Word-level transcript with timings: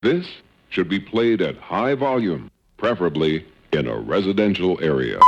This 0.00 0.28
should 0.68 0.88
be 0.88 1.00
played 1.00 1.42
at 1.42 1.56
high 1.58 1.96
volume, 1.96 2.52
preferably 2.76 3.44
in 3.72 3.88
a 3.88 3.98
residential 3.98 4.78
area. 4.80 5.18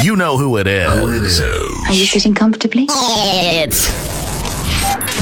You 0.00 0.14
know 0.14 0.38
who 0.38 0.58
it 0.58 0.68
is. 0.68 1.40
Are 1.40 1.92
you 1.92 2.06
sitting 2.06 2.36
comfortably? 2.36 2.86
It's 2.88 3.90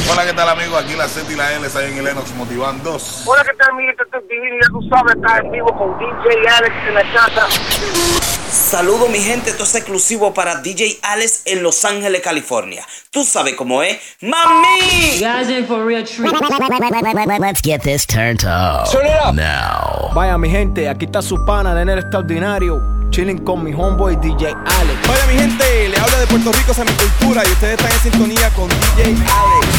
Hola, 0.06 0.26
¿qué 0.26 0.34
tal, 0.34 0.50
amigo? 0.50 0.76
Aquí 0.76 0.94
la 0.98 1.08
Z 1.08 1.32
y 1.32 1.34
la 1.34 1.56
L 1.56 1.66
saben 1.70 1.96
en 1.96 2.04
Lennox 2.04 2.34
Motivan 2.34 2.82
2. 2.82 3.24
Hola, 3.26 3.42
¿qué 3.42 3.54
tal, 3.56 3.70
amiguito? 3.70 4.02
Este 4.02 4.18
es 4.18 4.28
Divino, 4.28 4.56
ya 4.60 4.68
tú 4.68 4.82
sabes, 4.90 5.14
estás 5.16 5.40
en 5.40 5.50
vivo 5.50 5.74
con 5.74 5.98
DJ 5.98 6.46
Alex 6.46 6.74
en 6.86 6.94
la 6.94 7.12
casa. 7.14 8.33
Saludo 8.64 9.08
mi 9.08 9.18
gente, 9.18 9.50
esto 9.50 9.64
es 9.64 9.74
exclusivo 9.74 10.32
para 10.32 10.62
DJ 10.62 10.98
Alex 11.02 11.42
en 11.44 11.62
Los 11.62 11.84
Ángeles, 11.84 12.22
California. 12.22 12.84
Tú 13.10 13.22
sabes 13.22 13.54
cómo 13.54 13.82
es. 13.82 13.98
¡Mami! 14.22 15.20
Guys 15.20 15.66
for 15.68 15.82
a 15.82 15.84
real 15.84 16.02
treat. 16.02 16.32
Let's 17.38 17.60
get 17.62 17.82
this 17.82 18.06
turned 18.06 18.42
up. 18.44 18.90
Turn 18.90 19.06
it 19.06 19.12
up. 19.22 19.34
Now. 19.34 20.10
Vaya 20.14 20.38
mi 20.38 20.48
gente, 20.48 20.88
aquí 20.88 21.04
está 21.04 21.20
su 21.20 21.44
pana 21.44 21.74
de 21.74 21.84
Nero 21.84 22.00
Extraordinario, 22.00 22.80
chilling 23.10 23.44
con 23.44 23.62
mi 23.62 23.74
homeboy 23.74 24.16
DJ 24.16 24.46
Alex. 24.46 25.08
Hola 25.10 25.26
mi 25.28 25.38
gente, 25.38 25.88
le 25.90 25.98
habla 25.98 26.20
de 26.20 26.26
Puerto 26.26 26.50
Rico, 26.50 26.72
esa 26.72 26.84
es 26.84 26.90
mi 26.90 26.96
cultura 26.96 27.42
y 27.46 27.52
ustedes 27.52 27.78
están 27.78 27.92
en 27.92 28.00
sintonía 28.00 28.50
con 28.54 28.68
DJ 28.68 29.10
Alex. 29.10 29.73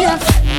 yeah. 0.00 0.57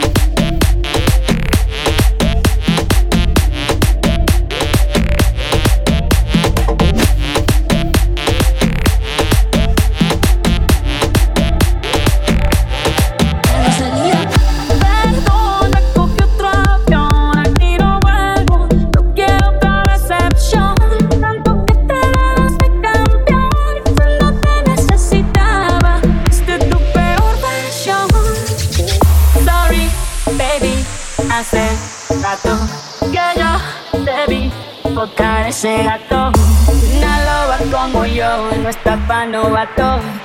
Está 39.47 39.63
pa' 39.65 40.18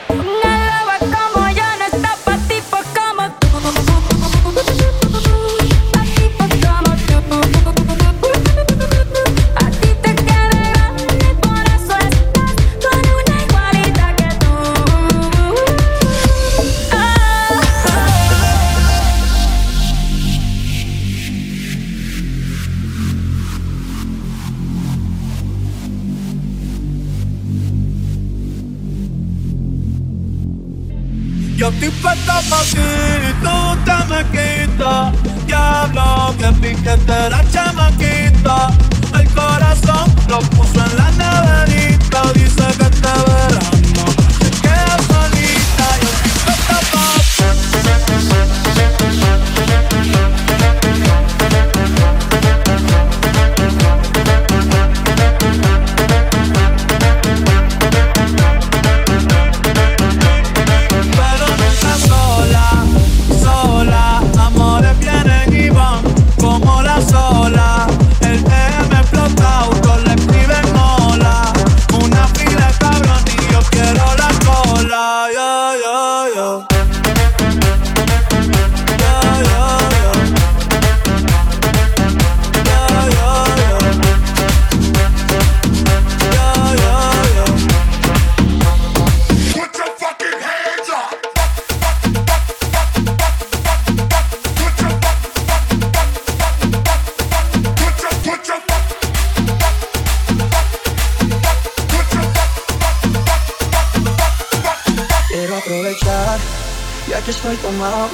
tomado, 107.84 108.08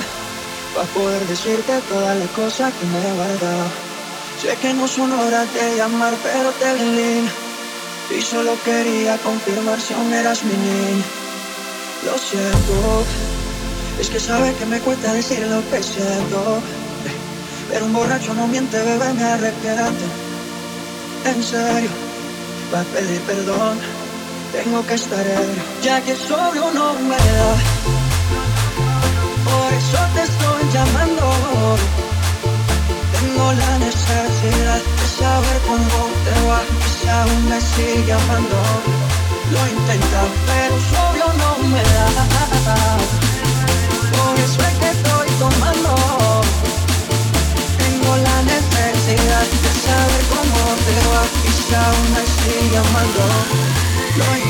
para 0.74 0.86
poder 0.88 1.26
decirte 1.26 1.80
todas 1.88 2.16
las 2.16 2.30
cosas 2.30 2.72
que 2.74 2.86
me 2.86 2.98
he 2.98 3.12
guardado. 3.12 3.66
Sé 4.40 4.56
que 4.60 4.72
no 4.74 4.88
son 4.88 5.12
horas 5.12 5.52
de 5.54 5.76
llamar, 5.76 6.14
pero 6.22 6.50
te 6.52 6.74
vi 6.74 6.80
en 6.80 6.96
línea. 6.96 7.32
Y 8.18 8.22
solo 8.22 8.56
quería 8.64 9.16
confirmar 9.18 9.80
si 9.80 9.94
aún 9.94 10.12
eras 10.12 10.42
mi 10.44 10.54
niña. 10.54 11.04
Lo 12.04 12.18
siento, 12.18 13.04
es 14.00 14.10
que 14.10 14.18
sabes 14.18 14.56
que 14.56 14.66
me 14.66 14.80
cuesta 14.80 15.12
decir 15.12 15.46
lo 15.46 15.60
que 15.70 15.82
siento. 15.82 16.60
Pero 17.70 17.86
un 17.86 17.92
borracho 17.92 18.34
no 18.34 18.48
miente, 18.48 18.78
bebé, 18.78 19.12
me 19.12 19.24
arrepiento. 19.24 20.06
En 21.24 21.42
serio, 21.42 21.90
va 22.74 22.82
pedir 22.94 23.20
perdón. 23.20 23.78
Tengo 24.52 24.84
que 24.84 24.94
estar 24.94 25.24
ebrio, 25.24 25.62
ya 25.82 26.00
que 26.00 26.16
sobrio 26.16 26.72
no 26.72 26.94
me 26.94 27.16
da. 27.16 27.69
Por 29.50 29.72
eso 29.72 29.98
te 30.14 30.22
estoy 30.22 30.62
llamando. 30.72 31.24
Tengo 33.12 33.52
la 33.52 33.78
necesidad 33.78 34.80
de 34.98 35.06
saber 35.18 35.58
cómo 35.66 35.98
te 36.24 36.34
va. 36.46 36.60
Y 36.62 36.88
si 36.98 37.08
aún 37.08 37.42
me 37.48 37.60
sigue 37.60 38.12
amando. 38.12 38.58
Lo 39.52 39.58
he 39.66 39.70
intentado, 39.70 40.30
pero 40.46 40.76
sobrio 40.90 41.28
no 41.42 41.50
me 41.68 41.82
da. 41.82 42.08
Por 44.16 44.34
eso 44.38 44.60
es 44.68 44.74
que 44.80 44.88
estoy 44.96 45.28
tomando. 45.44 45.92
Tengo 47.82 48.12
la 48.28 48.36
necesidad 48.54 49.46
de 49.64 49.72
saber 49.86 50.22
cómo 50.34 50.60
te 50.86 50.96
va. 51.10 51.22
Y 51.48 51.52
si 51.62 51.74
aún 51.74 52.06
me 52.14 52.22
sigue 52.38 52.78
amando. 52.78 53.24
Lo 54.16 54.24
he 54.34 54.40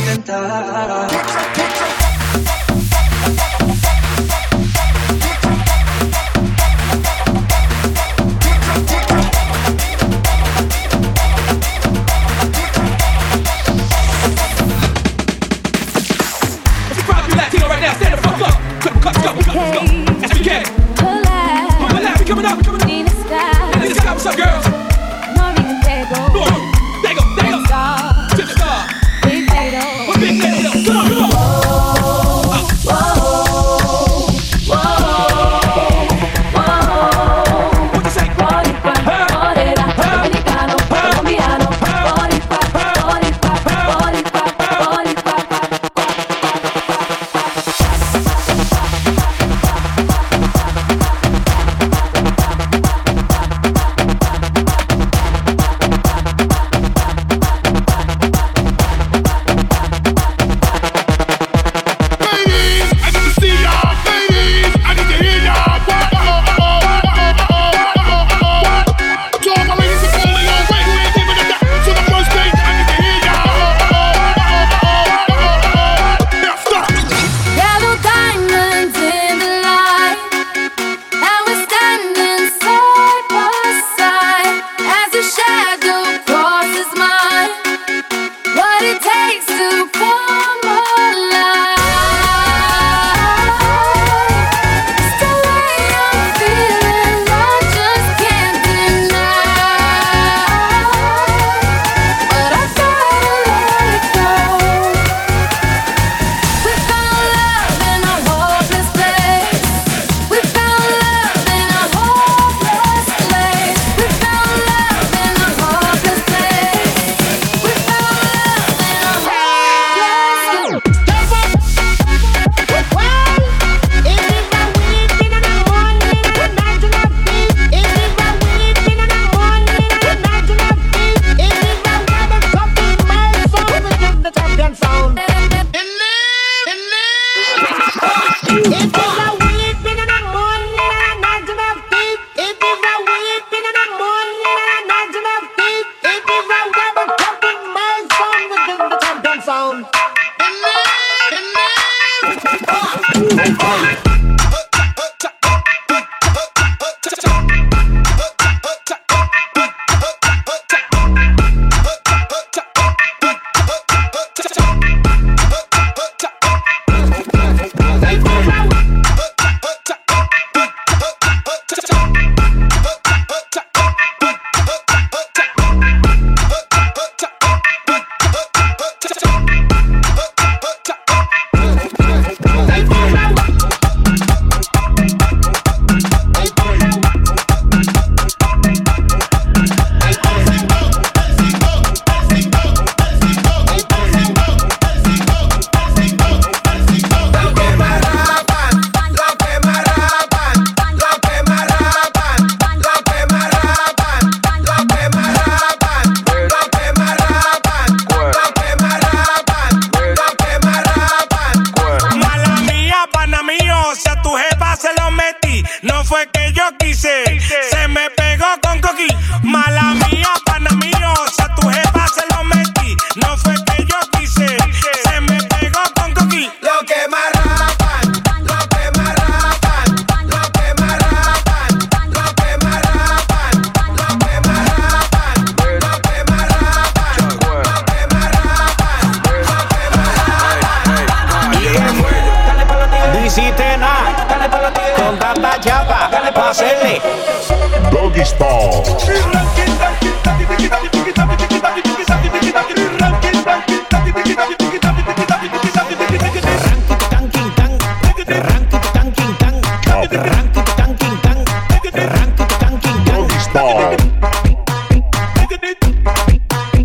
Style. 263.51 263.97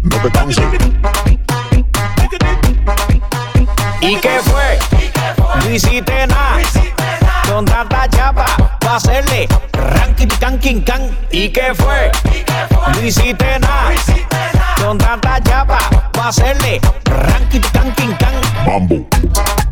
No 0.02 0.18
te 0.22 0.32
canses. 0.32 0.66
¿Y 4.02 4.16
qué 4.16 4.40
fue? 4.44 4.80
No 5.64 5.72
hiciste 5.72 6.26
nada. 6.26 6.58
Con 7.48 7.66
tanta 7.66 8.10
chapa 8.10 8.46
pa' 8.80 8.96
hacerle 8.96 9.48
ranking 9.74 10.28
can 10.40 10.58
king 10.58 10.82
can. 10.82 11.16
¿Y 11.32 11.50
qué 11.50 11.76
fue? 11.76 12.12
No 12.96 13.06
hiciste 13.06 13.60
nada. 13.60 13.92
Con 14.84 14.98
tanta 14.98 15.40
chapa 15.42 15.78
pa' 16.14 16.30
hacerle 16.30 16.82
ranking 17.06 17.62
can 17.74 17.94
king 17.94 18.16
can. 18.18 18.34
Mambo. 18.66 19.65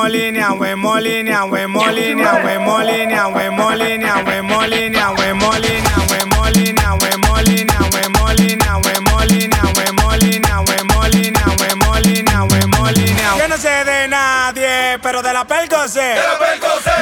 Molinia, 0.00 0.58
we 0.58 0.74
molinia, 0.74 1.44
we 1.44 1.66
molinia, 1.66 2.32
we 2.42 2.56
molinia, 2.56 3.26
we 3.34 3.48
molinia, 3.48 4.14
we 4.24 4.24
molinia, 4.24 4.24
we 4.24 4.36
molinia, 4.50 5.06
we 5.18 5.28
molinia, 5.42 5.98
we 6.10 6.20
molinia, 6.32 6.88
we 7.02 7.10
molinia, 7.26 7.80
we 7.92 8.00
molinia, 8.08 8.82
we 8.86 8.94
molinia, 9.06 9.62
we 9.76 9.84
molinia, 10.00 10.56
we 10.68 10.76
molinia, 10.88 11.46
we 11.60 11.68
molinia, 11.84 12.38
we 12.50 12.60
molinia. 12.76 13.36
Yo 13.38 13.46
no 13.48 13.58
sé 13.58 13.84
de 13.84 14.08
nadie, 14.08 14.98
pero 15.02 15.20
de 15.20 15.32
la 15.34 15.44
pelco 15.46 15.86
sé. 15.86 16.14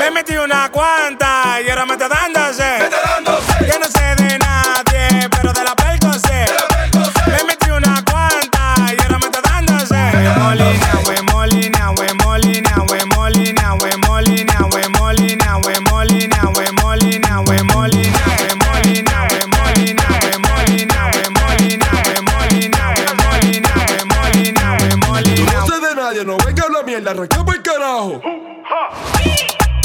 Me 0.01 0.11
metí 0.11 0.37
una 0.37 0.69
cuanta 0.71 1.61
y 1.65 1.71
ahora 1.71 1.87
me 1.87 1.93
está 1.93 2.09
dándose. 2.09 2.38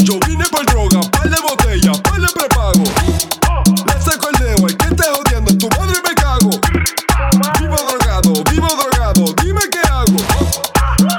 Yo 0.00 0.18
vine 0.26 0.44
por 0.50 0.66
droga, 0.66 1.00
par 1.10 1.28
de 1.28 1.40
botellas, 1.40 2.00
par 2.00 2.20
de 2.20 2.28
prepago. 2.32 2.82
Le 3.86 4.02
saco 4.02 4.28
el 4.30 4.44
dedo, 4.44 4.66
el 4.66 4.76
que 4.76 4.86
esté 4.86 5.04
jodiendo, 5.04 5.50
en 5.52 5.58
tu 5.58 5.68
madre 5.70 6.00
me 6.02 6.14
cago. 6.14 6.50
Vivo 7.60 7.76
drogado, 7.76 8.32
vivo 8.50 8.66
drogado, 8.66 9.34
dime 9.42 9.60
qué 9.70 9.78
hago. 9.88 10.16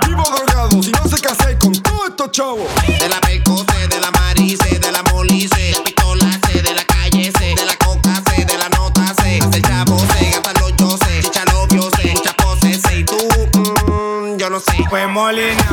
Vivo 0.08 0.24
drogado, 0.24 0.84
si 0.84 0.92
no 0.92 1.08
sé 1.08 1.22
qué 1.22 1.30
hacer 1.30 1.58
con 1.58 1.72
todos 1.74 2.10
estos 2.10 2.32
chavos. 2.32 2.68
De 2.86 3.08
la 3.08 3.22
Percose, 3.22 3.88
de 3.88 4.00
la 4.02 4.12
Marice, 4.12 4.80
de 4.80 4.92
la 4.92 5.02
Molice, 5.04 5.56
de 5.56 5.72
la 5.72 5.84
pistola 5.84 6.40
C, 6.48 6.62
de 6.62 6.74
la 6.74 6.84
calle 6.84 7.32
C, 7.32 7.56
de 7.56 7.66
la 7.66 7.78
coca 7.78 8.22
C, 8.30 8.44
de 8.44 8.58
la 8.58 8.68
nota 8.70 9.14
C, 9.22 9.40
del 9.52 9.62
chavo 9.62 9.98
C, 10.00 10.36
hasta 10.36 10.54
los 10.60 10.76
yo 10.76 10.98
sé, 10.98 11.22
chicha 11.22 11.46
muchas 11.72 12.34
poses 12.36 12.82
C, 12.82 13.00
y 13.00 13.04
tú, 13.06 13.18
mm, 13.54 14.38
yo 14.38 14.50
no 14.50 14.60
sé. 14.60 14.76
Molina, 15.10 15.65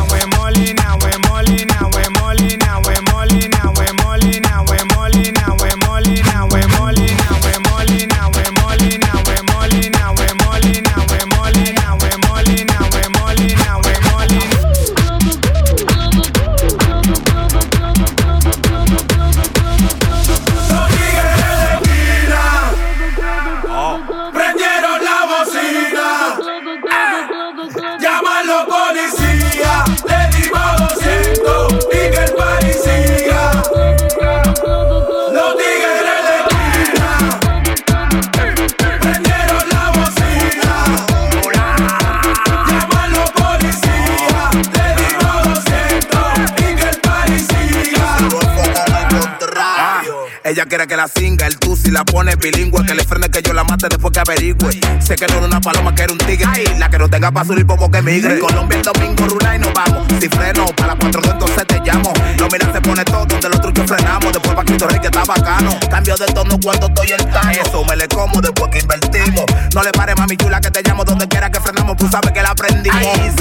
bilingüe, 52.43 52.85
que 52.85 52.95
le 52.95 53.05
frene 53.05 53.31
que 53.31 53.41
yo 53.41 53.53
la 53.53 53.65
mate 53.65 53.89
después 53.89 54.13
que 54.13 54.21
averigüe. 54.21 54.73
Sé 55.01 55.15
que 55.15 55.27
no 55.29 55.39
era 55.39 55.47
una 55.47 55.61
paloma, 55.61 55.95
que 55.95 56.03
era 56.03 56.13
un 56.13 56.19
tigre. 56.19 56.47
La 56.79 56.91
que 56.91 56.99
no 56.99 57.09
tenga 57.09 57.31
pa' 57.31 57.45
subir 57.45 57.67
poco 57.67 57.91
que 57.91 58.03
migre. 58.03 58.39
Colombia 58.41 58.79
el 58.79 58.83
domingo 58.83 59.27
rula 59.27 59.57
y 59.57 59.59
nos 59.61 59.73
vamos. 59.73 60.07
Si 60.21 60.29
freno, 60.29 60.67
para 60.77 60.89
las 60.89 60.97
4 61.01 61.23
entonces 61.33 61.67
te 61.67 61.81
llamo. 61.81 62.13
Lo 62.39 62.49
mira 62.49 62.71
se 62.73 62.81
pone 62.81 63.05
todo, 63.05 63.25
donde 63.25 63.49
los 63.49 63.61
truchos 63.61 63.87
frenamos. 63.87 64.33
Después 64.33 64.55
pa' 64.55 64.65
Cristo 64.65 64.89
Rey 64.89 64.99
que 64.99 65.07
está 65.07 65.25
bacano. 65.25 65.79
Cambio 65.89 66.17
de 66.17 66.27
tono 66.27 66.59
cuando 66.63 66.87
estoy 66.89 67.13
en 67.13 67.31
tano. 67.31 67.51
Eso 67.51 67.85
me 67.85 67.97
le 67.97 68.09
como 68.09 68.41
después 68.41 68.71
que 68.71 68.81
invertimos. 68.81 69.45
No 69.75 69.83
le 69.83 69.93
pare 69.93 70.15
mami 70.17 70.37
chula 70.37 70.61
que 70.61 70.71
te 70.71 70.83
llamo 70.83 71.05
donde 71.05 71.29
quiera 71.29 71.51
que 71.51 71.61
frenamos. 71.61 71.97
Tú 71.97 72.09
sabes 72.11 72.33
que 72.33 72.43
la 72.43 72.51
aprendimos. 72.51 72.99
Ay, 73.01 73.33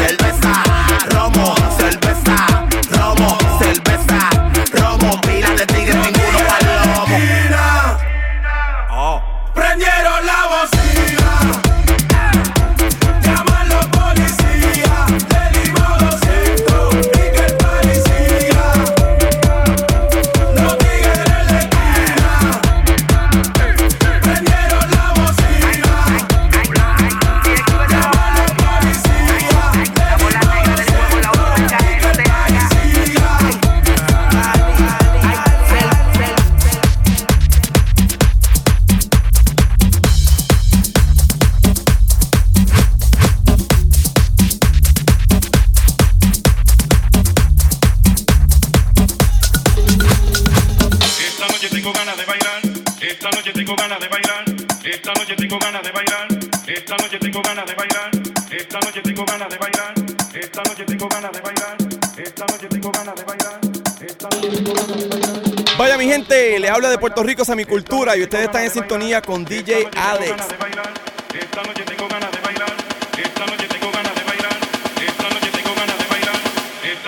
a 67.52 67.56
mi 67.56 67.66
cultura 67.66 68.16
y 68.16 68.24
ustedes 68.24 68.46
están 68.46 68.64
en 68.64 68.72
sintonía 68.72 69.22
con 69.22 69.44
DJ 69.44 69.90
Alex. 69.96 70.32
Tengo 70.32 72.08
ganas 72.08 72.32
de 72.32 72.48
bailar. 72.48 72.76
Esta 73.18 73.46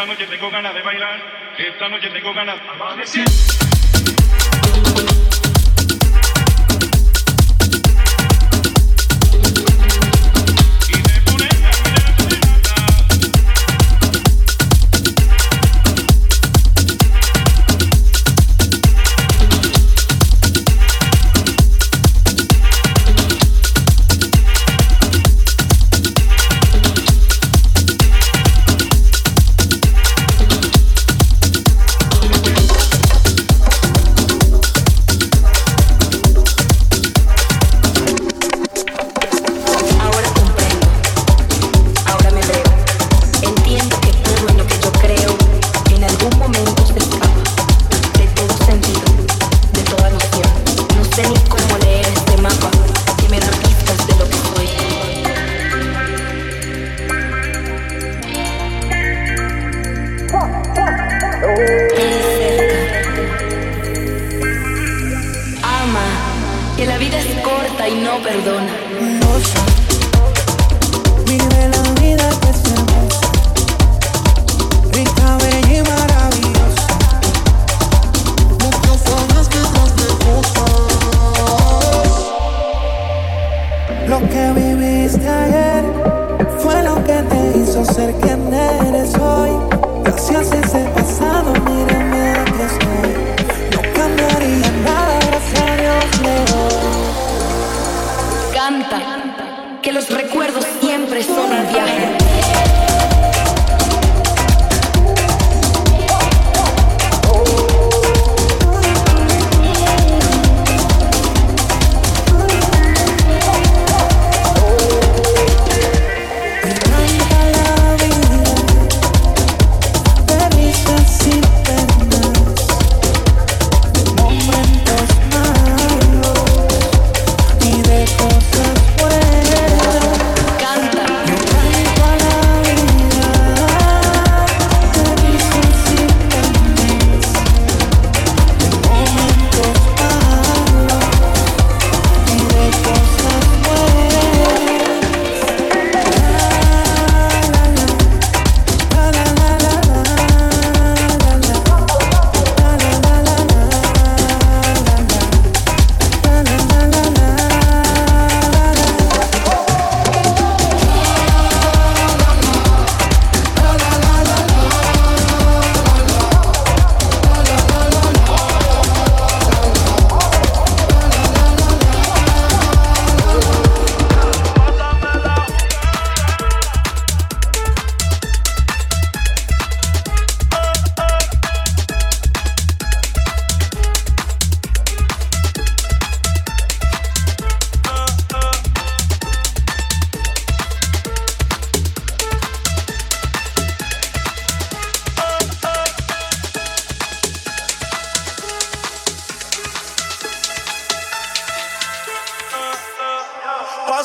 noche 0.05 0.25
ganas 0.51 0.73
de 0.73 0.81
bailar. 0.81 1.19
Esta 1.57 1.89
noche 1.89 2.09
ganas. 2.33 4.22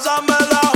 I'm 0.07 0.27
la 0.27 0.68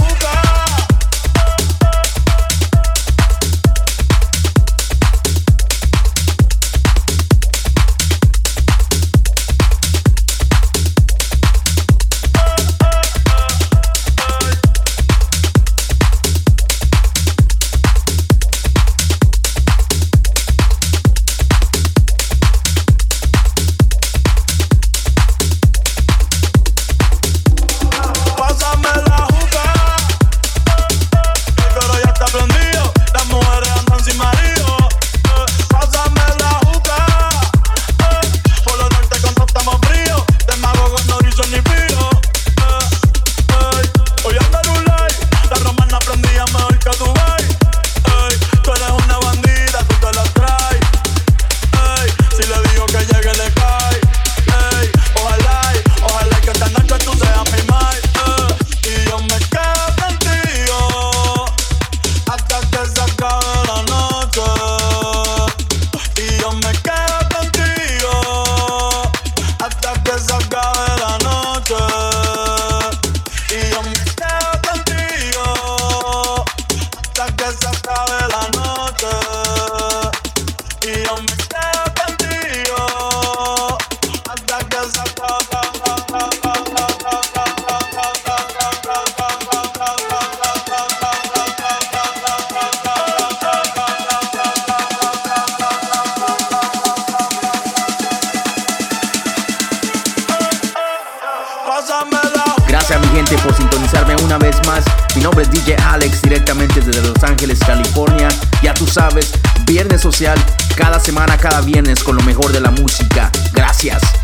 Viernes 109.73 110.03
Social 110.03 110.39
cada 110.77 111.01
semana, 111.01 111.39
cada 111.39 111.63
viernes 111.63 112.05
con 112.05 112.15
lo 112.15 112.23
mejor 112.25 112.53
de 112.53 112.61
la 112.61 112.71
música. 112.71 113.31
Gracias. 113.55 114.22